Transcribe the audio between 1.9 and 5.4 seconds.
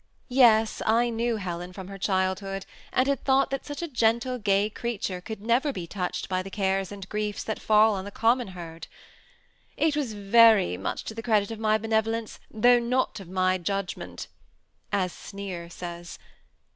childhood, and had thought that such a gentle, gay creature